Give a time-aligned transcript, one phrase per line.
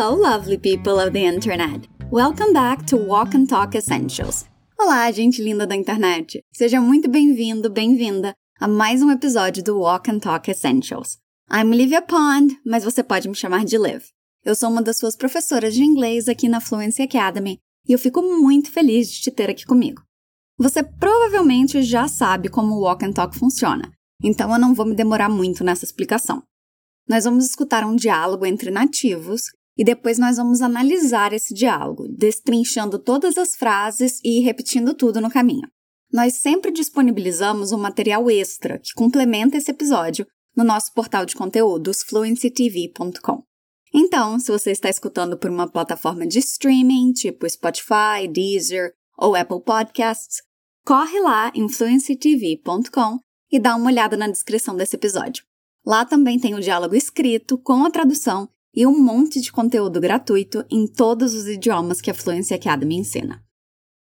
[0.00, 1.86] Hello, lovely people of the internet.
[2.10, 4.46] Welcome back to Walk and Talk Essentials.
[4.78, 6.42] Olá, gente linda da internet.
[6.54, 11.18] Seja muito bem-vindo, bem-vinda a mais um episódio do Walk and Talk Essentials.
[11.52, 14.04] I'm Olivia Pond, mas você pode me chamar de Liv.
[14.42, 18.22] Eu sou uma das suas professoras de inglês aqui na Fluency Academy e eu fico
[18.22, 20.00] muito feliz de te ter aqui comigo.
[20.56, 23.92] Você provavelmente já sabe como o Walk and Talk funciona,
[24.24, 26.42] então eu não vou me demorar muito nessa explicação.
[27.06, 29.42] Nós vamos escutar um diálogo entre nativos
[29.80, 35.30] e depois nós vamos analisar esse diálogo, destrinchando todas as frases e repetindo tudo no
[35.30, 35.66] caminho.
[36.12, 42.02] Nós sempre disponibilizamos um material extra que complementa esse episódio no nosso portal de conteúdos
[42.02, 43.42] fluencytv.com.
[43.94, 49.62] Então, se você está escutando por uma plataforma de streaming, tipo Spotify, Deezer ou Apple
[49.64, 50.42] Podcasts,
[50.84, 53.18] corre lá em fluencytv.com
[53.50, 55.42] e dá uma olhada na descrição desse episódio.
[55.86, 60.64] Lá também tem o diálogo escrito com a tradução e um monte de conteúdo gratuito
[60.70, 63.42] em todos os idiomas que a Fluency Academy ensina.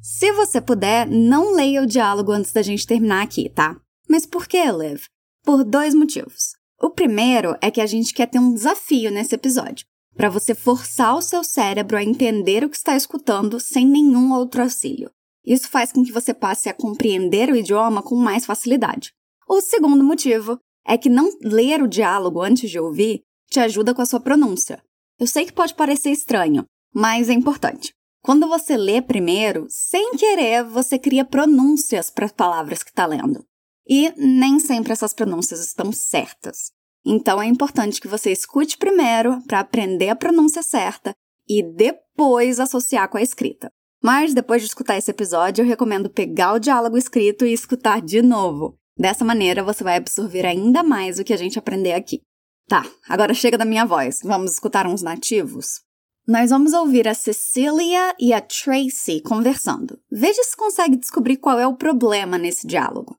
[0.01, 3.79] Se você puder, não leia o diálogo antes da gente terminar aqui, tá?
[4.07, 5.03] Mas por que, Liv?
[5.43, 6.53] Por dois motivos.
[6.81, 11.15] O primeiro é que a gente quer ter um desafio nesse episódio, para você forçar
[11.15, 15.09] o seu cérebro a entender o que está escutando sem nenhum outro auxílio.
[15.45, 19.11] Isso faz com que você passe a compreender o idioma com mais facilidade.
[19.47, 24.01] O segundo motivo é que não ler o diálogo antes de ouvir te ajuda com
[24.01, 24.81] a sua pronúncia.
[25.19, 27.93] Eu sei que pode parecer estranho, mas é importante.
[28.21, 33.45] Quando você lê primeiro, sem querer, você cria pronúncias para as palavras que está lendo.
[33.87, 36.71] E nem sempre essas pronúncias estão certas.
[37.05, 41.13] Então é importante que você escute primeiro para aprender a pronúncia certa
[41.47, 43.71] e depois associar com a escrita.
[44.03, 48.21] Mas depois de escutar esse episódio, eu recomendo pegar o diálogo escrito e escutar de
[48.21, 48.75] novo.
[48.97, 52.21] Dessa maneira, você vai absorver ainda mais o que a gente aprender aqui.
[52.67, 54.21] Tá, agora chega da minha voz.
[54.23, 55.81] Vamos escutar uns nativos?
[56.27, 59.99] Nós vamos ouvir a Cecília e a Tracy conversando.
[60.11, 63.15] Veja se consegue descobrir qual é o problema nesse diálogo.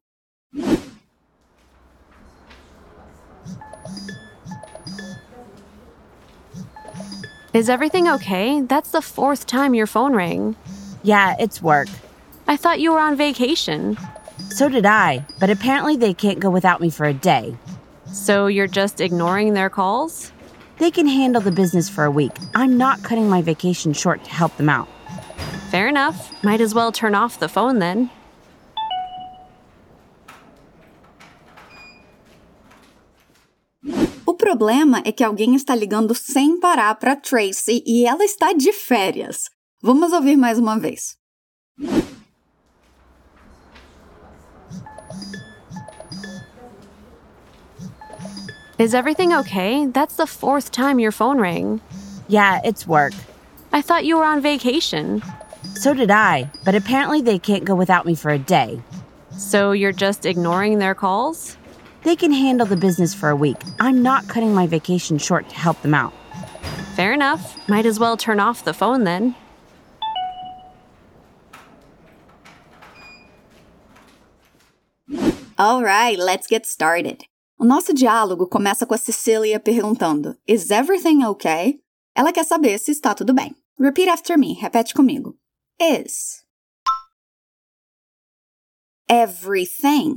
[7.55, 8.63] Is everything okay?
[8.63, 10.57] That's the fourth time your phone rang.
[11.05, 11.89] Yeah, it's work.
[12.49, 13.97] I thought you were on vacation.
[14.51, 17.57] So did I, but apparently they can't go without me for a day.
[18.17, 20.33] So you're just ignoring their calls?
[20.79, 22.33] They can handle the business for a week.
[22.55, 24.89] I'm not cutting my vacation short to help them out.
[25.71, 26.33] Fair enough.
[26.43, 28.11] Might as well turn off the phone then.
[34.27, 38.73] O problema é que alguém está ligando sem parar para Tracy e ela está de
[38.73, 39.51] férias.
[39.83, 41.17] Vamos ouvir mais uma vez.
[48.79, 49.87] Is everything okay?
[49.87, 51.81] That's the fourth time your phone rang.
[52.29, 53.15] Yeah, it's work.
[53.73, 55.23] I thought you were on vacation.
[55.77, 58.83] So did I, but apparently they can't go without me for a day.
[59.31, 61.57] So you're just ignoring their calls?
[62.03, 63.57] They can handle the business for a week.
[63.81, 66.13] I'm not cutting my vacation short to help them out.
[66.95, 67.57] Fair enough.
[67.71, 69.35] Might as well turn off the phone then.
[75.59, 77.25] Alright, let's get started.
[77.59, 81.81] O nosso diálogo começa com a Cecília perguntando: Is everything okay?
[82.15, 83.57] Ela quer saber se está tudo bem.
[83.79, 85.39] Repeat after me, repete comigo.
[85.81, 86.45] Is
[89.09, 90.15] everything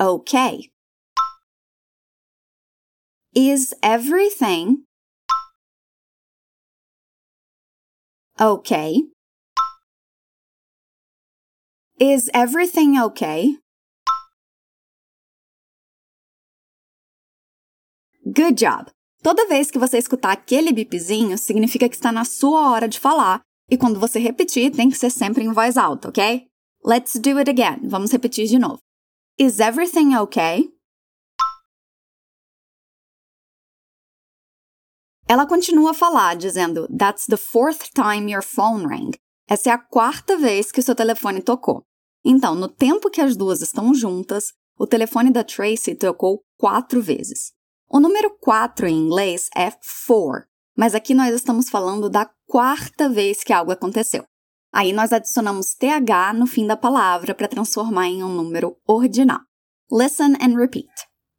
[0.00, 0.70] okay?
[3.34, 4.84] Is everything
[8.40, 9.02] okay?
[11.98, 13.63] Is everything okay?
[18.36, 18.90] Good job!
[19.22, 23.40] Toda vez que você escutar aquele bipzinho, significa que está na sua hora de falar,
[23.70, 26.44] e quando você repetir, tem que ser sempre em voz alta, ok?
[26.84, 27.86] Let's do it again.
[27.88, 28.80] Vamos repetir de novo.
[29.38, 30.68] Is everything okay?
[35.28, 39.12] Ela continua a falar, dizendo: That's the fourth time your phone rang.
[39.48, 41.84] Essa é a quarta vez que o seu telefone tocou.
[42.24, 47.54] Então, no tempo que as duas estão juntas, o telefone da Tracy tocou quatro vezes.
[47.88, 50.46] O número 4 em inglês é four,
[50.76, 54.24] mas aqui nós estamos falando da quarta vez que algo aconteceu.
[54.72, 59.40] Aí nós adicionamos TH no fim da palavra para transformar em um número ordinal.
[59.90, 60.90] Listen and repeat.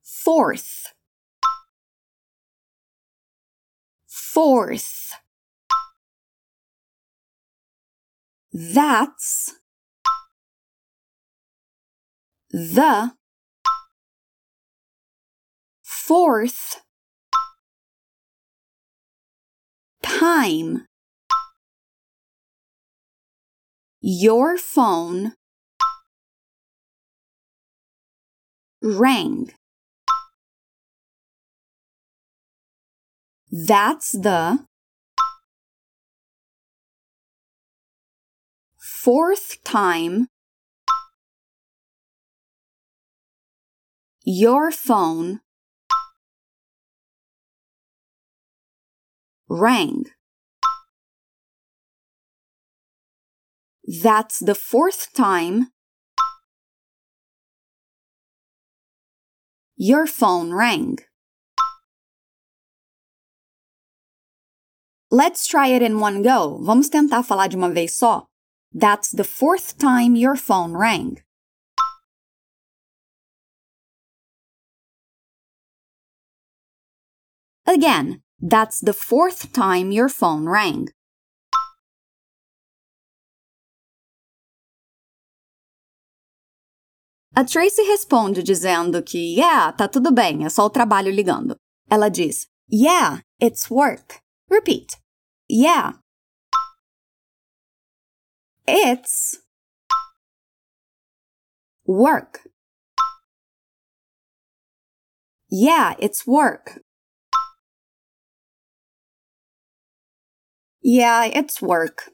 [0.02, 0.94] Fourth.
[4.08, 5.12] Fourth.
[8.54, 9.60] That's
[12.52, 13.12] the
[16.08, 16.84] fourth
[20.04, 20.86] time
[24.02, 25.34] your phone
[28.84, 29.50] rang.
[33.52, 34.60] That's the
[38.78, 40.28] fourth time
[44.24, 45.40] your phone
[49.48, 50.06] rang.
[53.86, 55.72] That's the fourth time
[59.78, 60.98] your phone rang.
[65.12, 66.60] Let's try it in one go.
[66.64, 68.26] Vamos tentar falar de uma vez só.
[68.74, 71.22] That's the fourth time your phone rang.
[77.68, 80.88] Again, that's the fourth time your phone rang.
[87.38, 91.58] A Tracy responde dizendo que, yeah, tá tudo bem, é só o trabalho ligando.
[91.90, 94.22] Ela diz, yeah, it's work.
[94.50, 94.98] Repeat.
[95.50, 96.00] Yeah.
[98.66, 99.38] It's
[101.86, 102.50] work.
[105.50, 106.85] Yeah, it's work.
[110.88, 112.12] Yeah, it's work.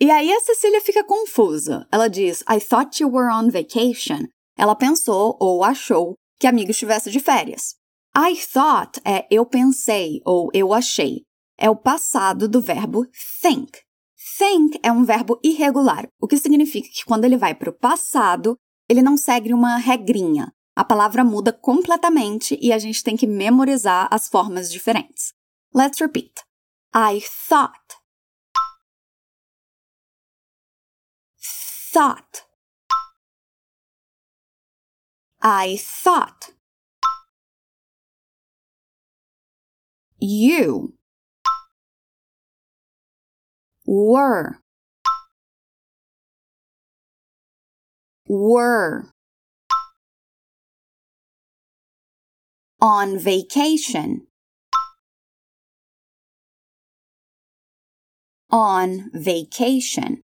[0.00, 1.84] E aí a Cecília fica confusa.
[1.90, 4.28] Ela diz: I thought you were on vacation.
[4.56, 7.74] Ela pensou ou achou que a amiga estivesse de férias.
[8.16, 11.24] I thought é eu pensei ou eu achei.
[11.58, 13.04] É o passado do verbo
[13.42, 13.80] think.
[14.38, 18.56] Think é um verbo irregular, o que significa que quando ele vai para o passado,
[18.88, 20.52] ele não segue uma regrinha.
[20.80, 25.34] A palavra muda completamente e a gente tem que memorizar as formas diferentes.
[25.74, 26.32] Let's repeat.
[26.94, 28.00] I thought
[31.92, 32.44] thought.
[35.42, 36.52] I thought.
[40.18, 40.94] You
[43.86, 44.60] were
[48.28, 49.10] were
[52.80, 54.26] on vacation
[58.50, 60.22] on vacation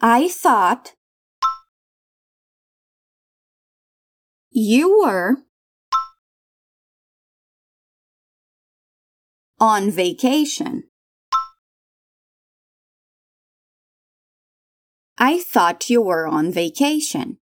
[0.00, 0.94] I thought
[4.50, 5.36] you were
[9.60, 10.82] on vacation.
[15.16, 17.38] I thought you were on vacation.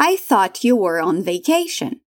[0.00, 2.00] I thought you were on vacation.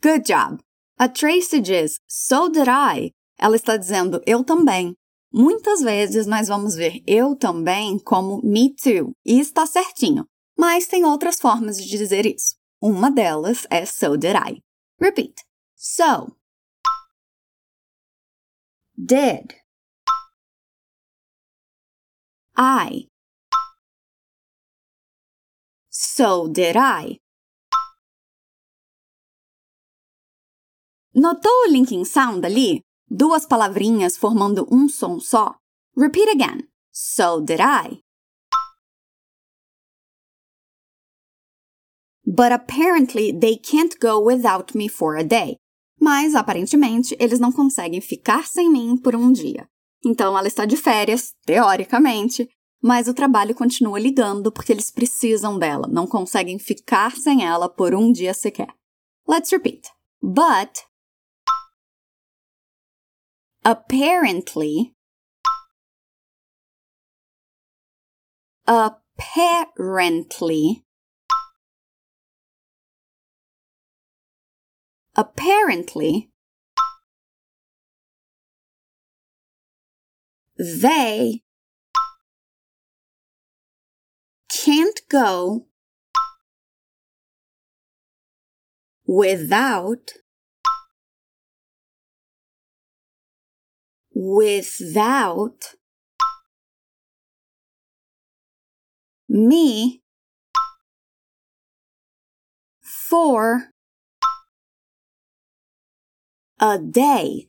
[0.00, 0.60] Good job!
[0.98, 3.12] A Tracy diz So did I.
[3.38, 4.94] Ela está dizendo eu também.
[5.32, 10.26] Muitas vezes nós vamos ver eu também como me too, e está certinho,
[10.56, 12.54] mas tem outras formas de dizer isso.
[12.80, 14.62] Uma delas é so did I.
[15.00, 15.34] Repeat.
[15.74, 16.36] So.
[18.96, 19.61] Did.
[22.62, 23.08] I.
[25.90, 27.18] So did I.
[31.14, 32.80] Notou o linking sound ali?
[33.10, 35.56] Duas palavrinhas formando um som só?
[35.96, 36.68] Repeat again.
[36.92, 38.00] So did I.
[42.24, 45.56] But apparently they can't go without me for a day.
[46.00, 49.68] Mas aparentemente eles não conseguem ficar sem mim por um dia.
[50.04, 52.48] Então ela está de férias, teoricamente,
[52.82, 57.94] mas o trabalho continua ligando porque eles precisam dela, não conseguem ficar sem ela por
[57.94, 58.74] um dia sequer.
[59.26, 59.88] Let's repeat.
[60.20, 60.84] But
[63.64, 64.92] apparently
[68.66, 70.84] apparently
[75.14, 76.31] apparently
[80.56, 81.42] they
[84.48, 85.66] can't go
[89.06, 90.12] without
[94.14, 95.74] without
[99.28, 100.02] me
[102.80, 103.70] for
[106.60, 107.48] a day.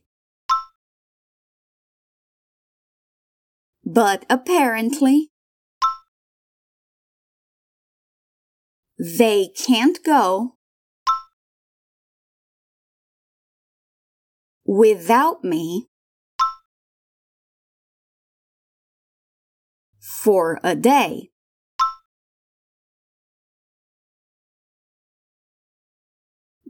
[3.84, 5.30] But apparently,
[8.98, 10.56] they can't go
[14.64, 15.88] without me
[20.00, 21.30] for a day.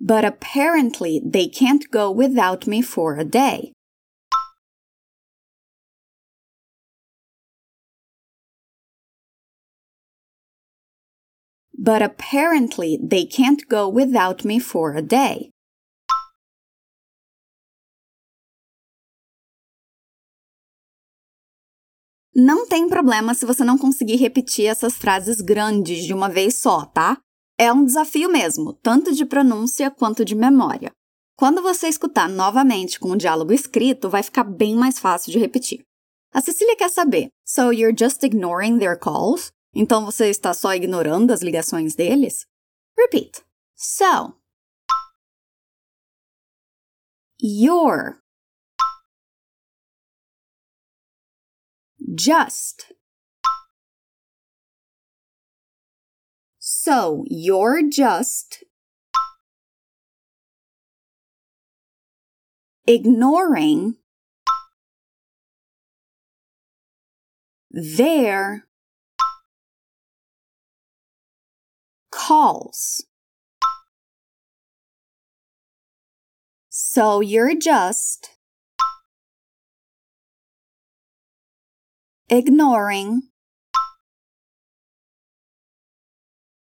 [0.00, 3.73] But apparently, they can't go without me for a day.
[11.76, 15.50] But apparently, they can't go without me for a day.
[22.36, 26.84] Não tem problema se você não conseguir repetir essas frases grandes de uma vez só,
[26.84, 27.18] tá?
[27.56, 30.90] É um desafio mesmo, tanto de pronúncia quanto de memória.
[31.36, 35.82] Quando você escutar novamente com o diálogo escrito, vai ficar bem mais fácil de repetir.
[36.32, 39.52] A Cecília quer saber: So you're just ignoring their calls?
[39.74, 42.46] Então você está só ignorando as ligações deles?
[42.96, 43.42] Repeat.
[43.74, 44.34] So.
[47.38, 48.22] You're.
[52.16, 52.92] Just.
[56.58, 58.64] So you're just
[62.86, 63.96] ignoring
[67.70, 68.66] their
[72.26, 73.04] calls.
[76.70, 78.30] So you're just
[82.30, 83.24] ignoring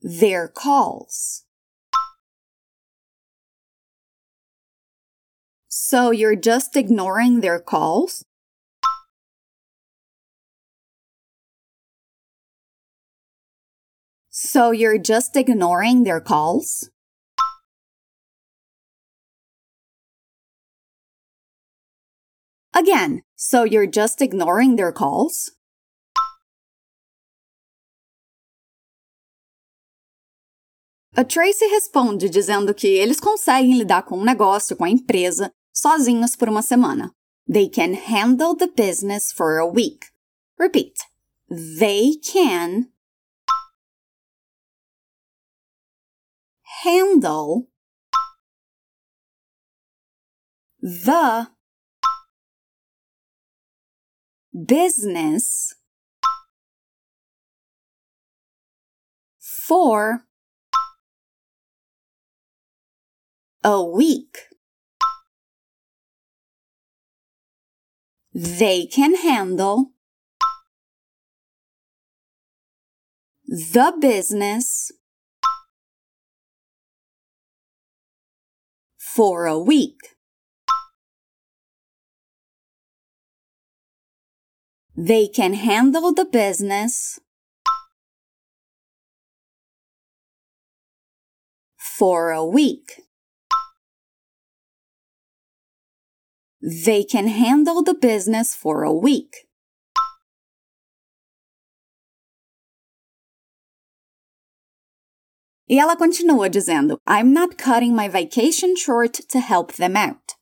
[0.03, 1.45] their calls.
[5.69, 8.23] So you're just ignoring their calls?
[14.41, 16.91] So you're just ignoring their calls?
[22.73, 25.51] Again, so you're just ignoring their calls?
[31.17, 36.37] A Tracy responde dizendo que eles conseguem lidar com o negócio, com a empresa, sozinhos
[36.37, 37.11] por uma semana.
[37.53, 40.07] They can handle the business for a week.
[40.57, 40.95] Repeat.
[41.51, 42.87] They can
[46.83, 47.69] handle
[50.81, 51.49] the
[54.67, 55.75] business
[59.39, 60.25] for
[63.65, 64.39] a week.
[68.33, 69.93] They can handle
[73.47, 74.93] the business
[79.19, 80.15] for a week.
[84.97, 87.19] They can handle the business
[91.77, 93.01] for a week.
[96.63, 99.48] They can handle the business for a week.
[105.69, 110.35] E ela continua dizendo: I'm not cutting my vacation short to help them out.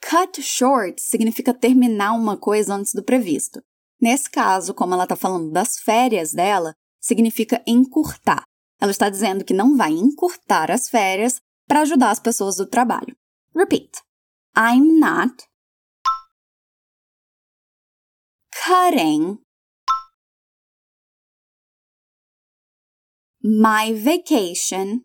[0.00, 3.60] Cut short significa terminar uma coisa antes do previsto.
[4.00, 8.44] Nesse caso, como ela está falando das férias dela, significa encurtar.
[8.80, 13.14] Ela está dizendo que não vai encurtar as férias para ajudar as pessoas do trabalho.
[13.54, 14.00] Repeat.
[14.56, 15.44] I'm not
[18.64, 19.38] cutting
[23.42, 25.04] my vacation.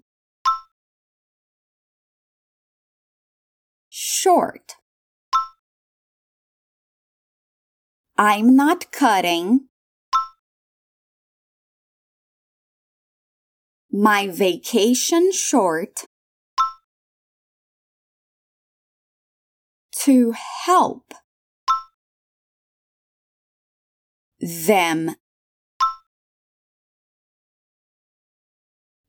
[3.89, 4.73] Short.
[8.17, 9.67] I'm not cutting.
[13.91, 16.05] My vacation short.
[20.03, 20.33] To
[20.65, 21.13] help
[24.39, 25.15] them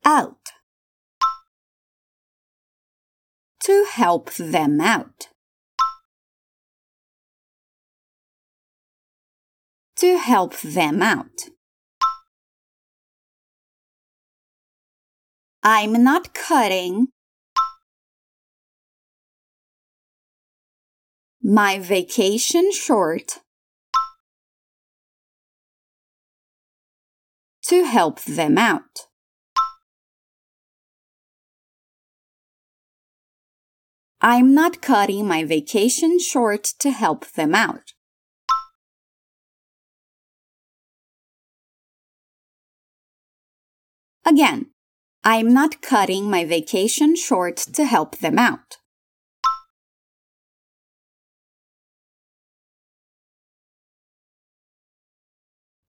[0.07, 0.53] out.
[3.65, 5.29] To help them out.
[9.97, 11.49] To help them out.
[15.65, 17.09] I'm not cutting
[21.43, 23.41] my vacation short
[27.63, 29.09] to help them out.
[34.29, 37.93] I'm not cutting my vacation short to help them out.
[44.25, 44.73] Again,
[45.23, 48.79] I'm not cutting my vacation short to help them out.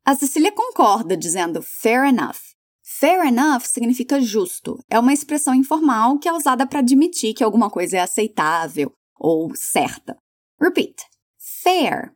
[0.05, 2.56] A Cecília concorda, dizendo fair enough.
[2.99, 4.79] Fair enough significa justo.
[4.89, 9.53] É uma expressão informal que é usada para admitir que alguma coisa é aceitável ou
[9.55, 10.17] certa.
[10.59, 10.95] Repeat.
[11.37, 12.15] Fair.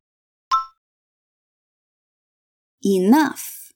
[2.83, 3.69] Enough.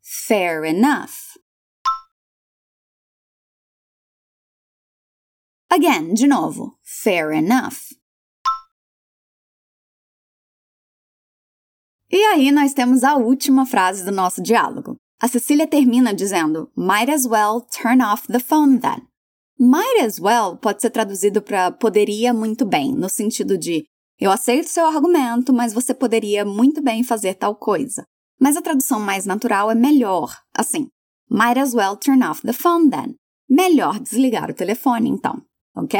[0.00, 1.36] Fair enough.
[5.68, 6.78] Again, de novo.
[6.84, 7.92] Fair enough.
[12.10, 14.96] E aí nós temos a última frase do nosso diálogo.
[15.20, 19.06] A Cecília termina dizendo: Might as well turn off the phone then.
[19.58, 23.84] Might as well pode ser traduzido para poderia muito bem, no sentido de
[24.18, 28.04] eu aceito seu argumento, mas você poderia muito bem fazer tal coisa.
[28.40, 30.88] Mas a tradução mais natural é melhor, assim.
[31.30, 33.14] Might as well turn off the phone then.
[33.48, 35.42] Melhor desligar o telefone, então.
[35.76, 35.98] Ok?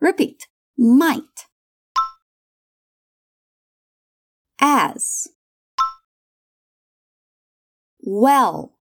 [0.00, 0.46] Repeat.
[0.76, 1.48] Might
[4.60, 5.28] as
[8.00, 8.74] well.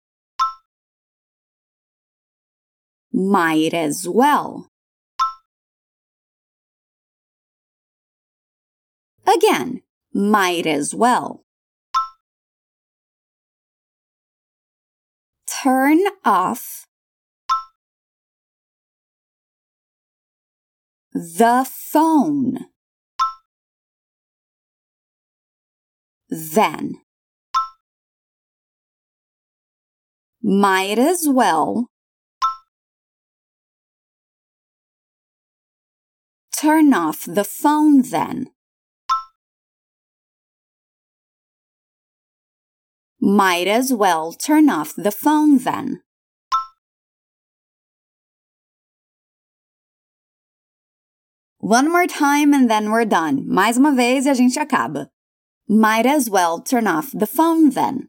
[3.13, 4.71] Might as well.
[9.27, 11.45] Again might as well.
[15.63, 16.87] Turn off
[21.13, 22.67] the phone
[26.35, 26.97] then.
[30.43, 31.87] Might as well
[36.57, 38.49] turn off the phone then.
[43.21, 46.03] Might as well turn off the phone then.
[51.59, 53.45] One more time and then we're done.
[53.47, 55.14] Mais uma vez e a gente acaba.
[55.69, 58.09] Might as well turn off the phone then.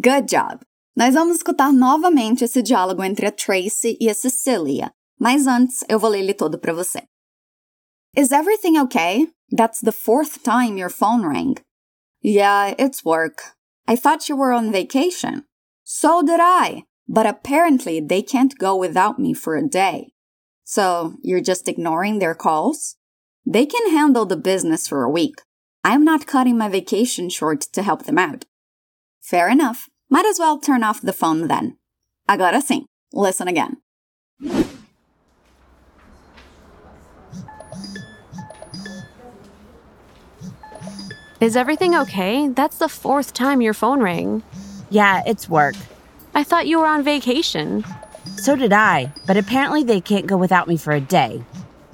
[0.00, 0.62] Good job!
[0.96, 5.98] Nós vamos escutar novamente esse diálogo entre a Tracy e a Cecilia, mas antes eu
[5.98, 7.02] vou ler ele todo para você.
[8.16, 9.28] Is everything okay?
[9.56, 11.54] That's the fourth time your phone rang.
[12.20, 13.54] Yeah, it's work.
[13.86, 15.44] I thought you were on vacation.
[15.84, 20.08] So did I, but apparently they can't go without me for a day.
[20.70, 22.96] So you're just ignoring their calls?
[23.46, 25.36] They can handle the business for a week.
[25.82, 28.44] I'm not cutting my vacation short to help them out.
[29.22, 29.88] Fair enough.
[30.10, 31.78] Might as well turn off the phone then.
[32.28, 32.84] Agora sim.
[33.14, 33.78] Listen again.
[41.40, 42.48] Is everything okay?
[42.48, 44.42] That's the fourth time your phone rang.
[44.90, 45.76] Yeah, it's work.
[46.34, 47.86] I thought you were on vacation.
[48.38, 51.42] So did I, but apparently they can't go without me for a day.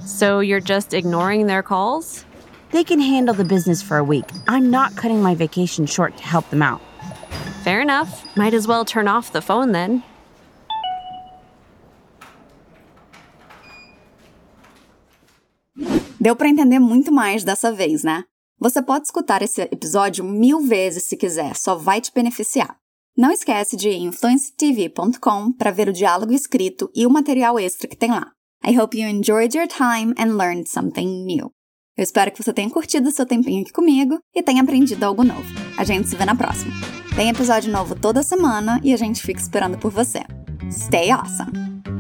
[0.05, 2.27] So you're just ignoring their calls?
[2.71, 4.27] They can handle the business for a week.
[4.47, 6.83] I'm not cutting my vacation short to help them out.
[7.63, 8.37] Fair enough.
[8.37, 10.03] Might as well turn off the phone then.
[16.21, 18.25] Deu para entender muito mais dessa vez, né?
[18.59, 22.77] Você pode escutar esse episódio mil vezes se quiser, só vai te beneficiar.
[23.17, 27.89] Não esquece de ir em influencetv.com para ver o diálogo escrito e o material extra
[27.89, 28.33] que tem lá.
[28.67, 31.51] I hope you enjoyed your time and learned something new.
[31.97, 35.47] Eu espero que você tenha curtido seu tempinho aqui comigo e tenha aprendido algo novo.
[35.79, 36.73] A gente se vê na próxima.
[37.15, 40.25] Tem episódio novo toda semana e a gente fica esperando por você.
[40.73, 41.94] Stay awesome!